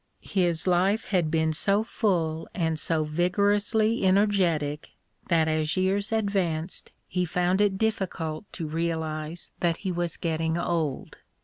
His 0.23 0.65
life 0.65 1.09
had 1.09 1.29
been 1.29 1.53
so 1.53 1.83
full 1.83 2.47
and 2.55 2.79
so 2.79 3.03
vigorously 3.03 4.03
energetic 4.03 4.89
that 5.27 5.47
as 5.47 5.77
years 5.77 6.11
advanced 6.11 6.91
he 7.07 7.23
found 7.23 7.61
it 7.61 7.77
difficult 7.77 8.51
to 8.53 8.65
realise 8.67 9.51
that 9.59 9.77
he 9.85 9.91
was 9.91 10.17
getting 10.17 10.57
old. 10.57 11.17